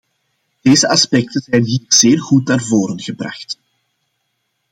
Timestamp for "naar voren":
2.47-2.99